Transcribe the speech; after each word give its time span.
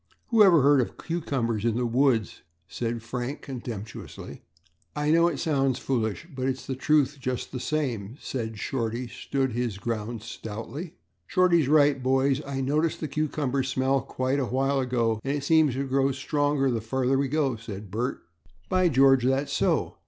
Whoever 0.29 0.63
heard 0.63 0.81
of 0.81 0.97
cucumbers 0.97 1.63
in 1.63 1.75
the 1.75 1.85
woods?" 1.85 2.41
said 2.67 3.03
Frank 3.03 3.43
contemptuously. 3.43 4.41
"I 4.95 5.11
know 5.11 5.27
it 5.27 5.37
sounds 5.37 5.77
foolish 5.77 6.27
but 6.33 6.47
it's 6.47 6.65
the 6.65 6.73
truth 6.73 7.17
just 7.19 7.51
the 7.51 7.59
same," 7.59 8.17
and 8.33 8.57
Shorty 8.57 9.05
stood 9.07 9.51
his 9.51 9.77
ground 9.77 10.23
stoutly. 10.23 10.95
"Shorty's 11.27 11.67
right, 11.67 12.01
boys: 12.01 12.41
I 12.47 12.61
noticed 12.61 12.99
the 12.99 13.07
cucumber 13.07 13.61
smell 13.61 14.01
quite 14.01 14.39
a 14.39 14.47
while 14.47 14.79
ago 14.79 15.19
and 15.23 15.37
it 15.37 15.43
seems 15.43 15.75
to 15.75 15.85
grow 15.87 16.11
stronger 16.13 16.71
the 16.71 16.81
farther 16.81 17.15
we 17.19 17.27
go," 17.27 17.55
said 17.55 17.91
Bert. 17.91 18.23
"By 18.69 18.89
George, 18.89 19.23
that's 19.25 19.53
so! 19.53 19.97